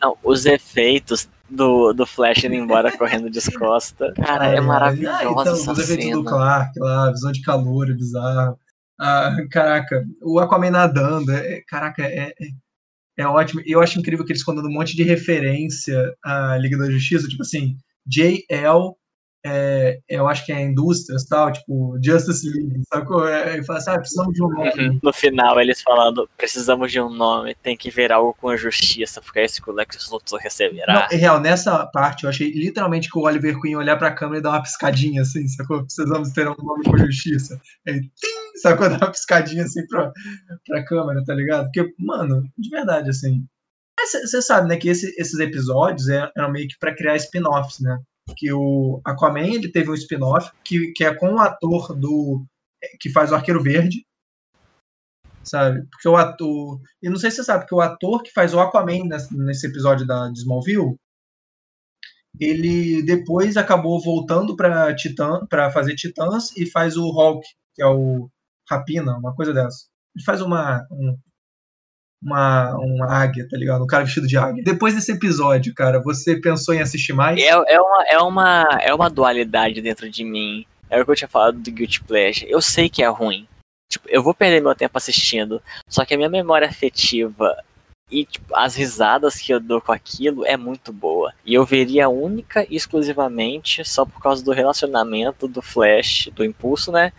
Não, 0.00 0.16
os 0.22 0.44
efeitos 0.44 1.28
do, 1.48 1.92
do 1.94 2.04
Flash 2.04 2.44
indo 2.44 2.54
embora 2.54 2.92
correndo 2.98 3.30
descosta. 3.30 4.12
Cara, 4.12 4.52
é, 4.52 4.56
é 4.56 4.60
maravilhoso. 4.60 5.16
Ah, 5.16 5.24
então, 5.24 5.54
os 5.54 5.78
efeitos 5.78 6.04
cena. 6.04 6.16
do 6.16 6.24
Clark 6.24 6.78
lá, 6.78 7.10
visão 7.10 7.32
de 7.32 7.40
calor 7.40 7.90
é 7.90 7.94
bizarro. 7.94 8.58
Ah, 9.00 9.34
caraca, 9.50 10.04
o 10.20 10.38
Aquaman 10.38 10.70
nadando, 10.70 11.32
é, 11.32 11.62
caraca, 11.66 12.02
é, 12.02 12.34
é, 12.38 12.48
é 13.16 13.26
ótimo. 13.26 13.62
Eu 13.64 13.80
acho 13.80 13.98
incrível 13.98 14.24
que 14.24 14.32
eles 14.32 14.40
estão 14.40 14.54
dando 14.54 14.68
um 14.68 14.72
monte 14.72 14.94
de 14.94 15.02
referência 15.02 16.14
à 16.22 16.58
Liga 16.58 16.76
da 16.76 16.90
Justiça, 16.90 17.26
tipo 17.26 17.42
assim, 17.42 17.76
JL 18.06 18.94
é, 19.44 19.98
eu 20.08 20.28
acho 20.28 20.46
que 20.46 20.52
é 20.52 20.60
indústrias 20.60 21.24
tal, 21.24 21.52
tipo, 21.52 21.98
Justice 22.02 22.48
League, 22.48 22.82
sacou? 22.92 23.26
É, 23.26 23.58
e 23.58 23.64
fala 23.64 23.78
assim, 23.78 23.90
ah, 23.90 23.98
precisamos 23.98 24.34
de 24.34 24.42
um 24.42 24.48
nome. 24.48 24.70
Uhum. 24.78 25.00
No 25.02 25.12
final, 25.12 25.60
eles 25.60 25.82
falando, 25.82 26.28
precisamos 26.36 26.92
de 26.92 27.00
um 27.00 27.10
nome, 27.10 27.54
tem 27.56 27.76
que 27.76 27.90
ver 27.90 28.12
algo 28.12 28.36
com 28.40 28.48
a 28.48 28.56
justiça, 28.56 29.20
porque 29.20 29.40
é 29.40 29.44
isso 29.44 29.60
que 29.60 29.70
o 29.70 29.72
Lex 29.72 30.10
Luthor 30.10 30.38
receberá. 30.38 31.08
Não, 31.10 31.16
em 31.16 31.20
real, 31.20 31.40
nessa 31.40 31.84
parte, 31.86 32.24
eu 32.24 32.30
achei 32.30 32.50
literalmente 32.52 33.10
que 33.10 33.18
o 33.18 33.22
Oliver 33.22 33.60
Queen 33.60 33.74
olhar 33.74 33.96
pra 33.96 34.14
câmera 34.14 34.38
e 34.38 34.42
dar 34.42 34.50
uma 34.50 34.62
piscadinha, 34.62 35.22
assim, 35.22 35.46
sacou? 35.48 35.82
Precisamos 35.82 36.30
ter 36.30 36.48
um 36.48 36.54
nome 36.56 36.84
com 36.84 36.94
a 36.94 37.06
justiça. 37.06 37.60
Aí, 37.86 38.00
tim, 38.00 38.58
sacou? 38.60 38.88
Dar 38.92 38.98
uma 38.98 39.10
piscadinha, 39.10 39.64
assim, 39.64 39.86
pra, 39.86 40.12
pra 40.66 40.84
câmera, 40.84 41.24
tá 41.24 41.34
ligado? 41.34 41.64
Porque, 41.72 41.92
mano, 41.98 42.44
de 42.56 42.70
verdade, 42.70 43.10
assim... 43.10 43.44
Você 43.98 44.42
sabe, 44.42 44.68
né, 44.68 44.76
que 44.76 44.88
esse, 44.88 45.14
esses 45.20 45.38
episódios 45.38 46.08
eram 46.08 46.50
meio 46.50 46.66
que 46.66 46.76
pra 46.78 46.94
criar 46.94 47.14
spin-offs, 47.16 47.78
né? 47.78 47.98
Que 48.36 48.52
o 48.52 49.00
Aquaman 49.04 49.46
ele 49.46 49.70
teve 49.70 49.90
um 49.90 49.94
spin-off 49.94 50.50
que, 50.64 50.92
que 50.92 51.04
é 51.04 51.14
com 51.14 51.34
o 51.34 51.40
ator 51.40 51.94
do 51.94 52.44
que 53.00 53.10
faz 53.10 53.30
o 53.30 53.34
Arqueiro 53.34 53.62
Verde, 53.62 54.04
sabe? 55.44 55.86
Porque 55.90 56.08
o 56.08 56.16
ator, 56.16 56.80
e 57.02 57.08
não 57.08 57.16
sei 57.16 57.30
se 57.30 57.36
você 57.36 57.44
sabe, 57.44 57.60
porque 57.60 57.74
o 57.74 57.80
ator 57.80 58.22
que 58.22 58.32
faz 58.32 58.54
o 58.54 58.60
Aquaman 58.60 59.04
nesse, 59.04 59.36
nesse 59.36 59.66
episódio 59.66 60.06
da 60.06 60.28
de 60.28 60.40
Smallville, 60.40 60.96
ele 62.40 63.02
depois 63.02 63.56
acabou 63.56 64.00
voltando 64.00 64.56
para 64.56 64.94
Titã, 64.94 65.46
para 65.48 65.70
fazer 65.70 65.94
Titãs 65.94 66.56
e 66.56 66.66
faz 66.70 66.96
o 66.96 67.10
Hulk, 67.10 67.46
que 67.74 67.82
é 67.82 67.86
o 67.86 68.28
Rapina, 68.68 69.16
uma 69.16 69.34
coisa 69.34 69.52
dessa. 69.52 69.86
Ele 70.16 70.24
faz 70.24 70.40
uma 70.40 70.86
um, 70.90 71.16
uma, 72.22 72.74
uma 72.76 73.12
águia, 73.12 73.46
tá 73.48 73.56
ligado? 73.56 73.82
Um 73.82 73.86
cara 73.86 74.04
vestido 74.04 74.26
de 74.26 74.36
águia. 74.36 74.62
Depois 74.64 74.94
desse 74.94 75.12
episódio, 75.12 75.74
cara, 75.74 76.00
você 76.00 76.36
pensou 76.36 76.74
em 76.74 76.80
assistir 76.80 77.12
mais? 77.12 77.40
É, 77.40 77.48
é, 77.48 77.80
uma, 77.80 78.04
é, 78.06 78.18
uma, 78.18 78.78
é 78.80 78.94
uma 78.94 79.10
dualidade 79.10 79.82
dentro 79.82 80.08
de 80.08 80.24
mim. 80.24 80.64
É 80.88 81.00
o 81.00 81.04
que 81.04 81.10
eu 81.10 81.16
tinha 81.16 81.28
falado 81.28 81.58
do 81.58 81.70
Guilty 81.70 82.02
Pleasure. 82.04 82.50
Eu 82.50 82.62
sei 82.62 82.88
que 82.88 83.02
é 83.02 83.08
ruim. 83.08 83.48
Tipo, 83.90 84.08
eu 84.08 84.22
vou 84.22 84.32
perder 84.32 84.62
meu 84.62 84.74
tempo 84.74 84.96
assistindo. 84.96 85.60
Só 85.88 86.04
que 86.04 86.14
a 86.14 86.16
minha 86.16 86.28
memória 86.28 86.68
afetiva 86.68 87.56
e 88.10 88.26
tipo, 88.26 88.54
as 88.54 88.74
risadas 88.74 89.36
que 89.36 89.52
eu 89.52 89.58
dou 89.58 89.80
com 89.80 89.90
aquilo 89.90 90.44
é 90.44 90.56
muito 90.56 90.92
boa. 90.92 91.32
E 91.46 91.54
eu 91.54 91.64
veria 91.64 92.10
única 92.10 92.66
e 92.68 92.76
exclusivamente 92.76 93.84
só 93.84 94.04
por 94.04 94.20
causa 94.20 94.44
do 94.44 94.52
relacionamento 94.52 95.48
do 95.48 95.62
Flash, 95.62 96.28
do 96.34 96.44
Impulso, 96.44 96.92
né? 96.92 97.12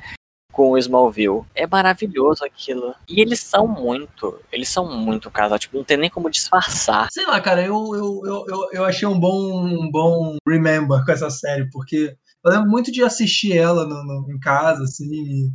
Com 0.54 0.72
o 0.72 0.78
Smallville. 0.78 1.42
É 1.56 1.66
maravilhoso 1.68 2.46
aquilo. 2.46 2.94
E 3.10 3.20
eles 3.20 3.40
são 3.40 3.68
muito, 3.68 4.40
eles 4.52 4.70
são 4.70 4.90
muito 4.96 5.30
casal, 5.32 5.58
tipo, 5.58 5.76
não 5.76 5.84
tem 5.84 5.98
nem 5.98 6.10
como 6.10 6.30
disfarçar. 6.30 7.10
Sei 7.12 7.26
lá, 7.26 7.42
cara, 7.42 7.62
eu, 7.66 7.74
eu, 7.96 8.46
eu, 8.48 8.70
eu, 8.72 8.86
achei 8.86 9.08
um 9.08 9.20
bom, 9.20 9.66
um 9.66 9.90
bom 9.92 10.38
remember 10.48 11.04
com 11.04 11.12
essa 11.12 11.30
série, 11.32 11.68
porque 11.72 12.16
eu 12.46 12.52
lembro 12.52 12.70
muito 12.70 12.92
de 12.92 13.04
assistir 13.04 13.58
ela 13.58 13.86
no, 13.86 14.04
no 14.04 14.32
em 14.32 14.40
casa, 14.40 14.84
assim, 14.84 15.50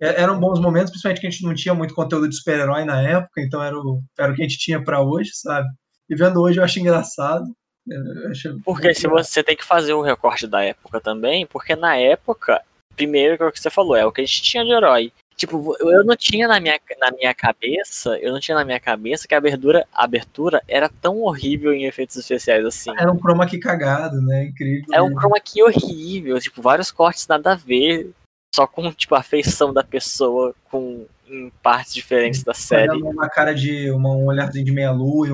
eram 0.00 0.40
bons 0.40 0.60
momentos, 0.60 0.90
principalmente 0.90 1.20
que 1.20 1.26
a 1.28 1.30
gente 1.30 1.44
não 1.44 1.54
tinha 1.54 1.74
muito 1.74 1.94
conteúdo 1.94 2.28
de 2.28 2.36
super-herói 2.36 2.84
na 2.84 3.00
época, 3.00 3.40
então 3.40 3.62
era 3.62 3.76
o, 3.76 4.02
era 4.18 4.32
o 4.32 4.34
que 4.34 4.42
a 4.42 4.48
gente 4.48 4.58
tinha 4.58 4.82
para 4.82 5.00
hoje, 5.00 5.30
sabe? 5.34 5.68
E 6.10 6.16
vendo 6.16 6.40
hoje 6.42 6.58
eu 6.58 6.64
acho 6.64 6.80
engraçado. 6.80 7.44
Eu 7.88 8.30
acho 8.30 8.60
porque 8.64 8.92
se 8.94 9.06
você 9.06 9.42
tem 9.42 9.56
que 9.56 9.64
fazer 9.64 9.92
o 9.92 10.02
recorte 10.02 10.46
da 10.46 10.62
época 10.62 11.00
também, 11.00 11.46
porque 11.46 11.76
na 11.76 11.96
época 11.96 12.60
primeiro 12.96 13.36
que 13.36 13.42
é 13.42 13.46
o 13.46 13.52
que 13.52 13.60
você 13.60 13.70
falou, 13.70 13.96
é 13.96 14.04
o 14.04 14.12
que 14.12 14.20
a 14.20 14.24
gente 14.24 14.42
tinha 14.42 14.64
de 14.64 14.72
herói. 14.72 15.12
Tipo, 15.36 15.74
eu 15.80 16.04
não 16.04 16.14
tinha 16.14 16.46
na 16.46 16.60
minha, 16.60 16.78
na 17.00 17.10
minha 17.10 17.34
cabeça, 17.34 18.16
eu 18.18 18.32
não 18.32 18.38
tinha 18.38 18.56
na 18.56 18.64
minha 18.64 18.78
cabeça 18.78 19.26
que 19.26 19.34
a 19.34 19.38
abertura, 19.38 19.86
a 19.92 20.04
abertura 20.04 20.62
era 20.68 20.88
tão 20.88 21.20
horrível 21.20 21.72
em 21.72 21.84
efeitos 21.84 22.16
especiais 22.16 22.64
assim. 22.64 22.90
Era 22.96 23.10
um 23.10 23.18
chroma 23.18 23.46
key 23.46 23.58
cagado, 23.58 24.20
né? 24.20 24.44
Incrível. 24.44 24.86
É 24.92 25.02
um 25.02 25.10
chroma 25.10 25.40
key 25.40 25.62
horrível, 25.62 26.38
tipo, 26.38 26.62
vários 26.62 26.92
cortes 26.92 27.26
nada 27.26 27.52
a 27.52 27.56
ver, 27.56 28.12
só 28.54 28.66
com 28.66 28.92
tipo 28.92 29.14
a 29.14 29.22
feição 29.22 29.72
da 29.72 29.82
pessoa 29.82 30.54
com 30.70 31.06
em 31.26 31.50
partes 31.62 31.94
diferentes 31.94 32.44
da 32.44 32.52
série. 32.52 33.02
Uma 33.02 33.28
cara 33.28 33.54
de 33.54 33.90
uma, 33.90 34.10
um 34.10 34.26
olharzinho 34.26 34.64
de 34.64 34.72
meia 34.72 34.92
lua 34.92 35.28
e 35.28 35.32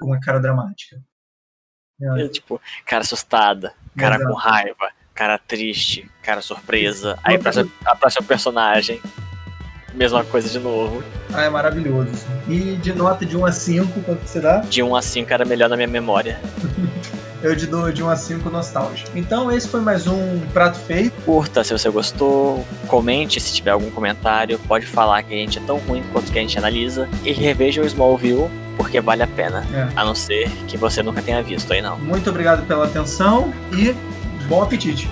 uma 0.00 0.20
cara 0.20 0.38
dramática. 0.38 1.02
É. 2.00 2.28
Tipo, 2.28 2.60
cara 2.86 3.02
assustada, 3.02 3.74
cara 3.96 4.14
Exato. 4.14 4.30
com 4.30 4.38
raiva, 4.38 4.92
cara 5.20 5.36
triste, 5.36 6.10
cara 6.22 6.40
surpresa. 6.40 7.18
Aí 7.22 7.36
aparece 7.84 8.18
o 8.18 8.24
personagem 8.24 9.02
mesma 9.92 10.24
coisa 10.24 10.48
de 10.48 10.58
novo. 10.58 11.02
Ah, 11.30 11.42
é 11.42 11.50
maravilhoso. 11.50 12.26
E 12.48 12.76
de 12.76 12.94
nota 12.94 13.26
de 13.26 13.36
1 13.36 13.44
a 13.44 13.52
5, 13.52 14.00
quanto 14.00 14.26
você 14.26 14.40
dá? 14.40 14.58
De 14.60 14.82
1 14.82 14.96
a 14.96 15.02
5 15.02 15.30
era 15.30 15.44
melhor 15.44 15.68
na 15.68 15.76
minha 15.76 15.88
memória. 15.88 16.40
Eu 17.42 17.54
de 17.54 17.66
dou 17.66 17.90
de 17.92 18.02
1 18.02 18.08
a 18.08 18.16
5 18.16 18.48
nostálgico. 18.48 19.10
Então 19.14 19.52
esse 19.52 19.68
foi 19.68 19.80
mais 19.80 20.06
um 20.06 20.40
prato 20.54 20.78
feito. 20.78 21.12
Curta 21.22 21.64
se 21.64 21.72
você 21.72 21.90
gostou, 21.90 22.66
comente 22.86 23.40
se 23.40 23.52
tiver 23.52 23.72
algum 23.72 23.90
comentário, 23.90 24.58
pode 24.60 24.86
falar 24.86 25.22
que 25.22 25.34
a 25.34 25.36
gente 25.36 25.58
é 25.58 25.62
tão 25.62 25.76
ruim 25.78 26.02
quanto 26.12 26.32
que 26.32 26.38
a 26.38 26.42
gente 26.42 26.56
analisa 26.56 27.06
e 27.24 27.32
reveja 27.32 27.82
o 27.82 27.84
Smallville 27.84 28.48
porque 28.76 28.98
vale 28.98 29.22
a 29.22 29.26
pena, 29.26 29.66
é. 29.74 29.88
a 29.94 30.04
não 30.04 30.14
ser 30.14 30.50
que 30.66 30.78
você 30.78 31.02
nunca 31.02 31.20
tenha 31.20 31.42
visto 31.42 31.70
aí 31.70 31.82
não. 31.82 31.98
Muito 31.98 32.30
obrigado 32.30 32.66
pela 32.66 32.86
atenção 32.86 33.52
e 33.72 33.94
bom 34.50 34.62
apetite. 34.62 35.08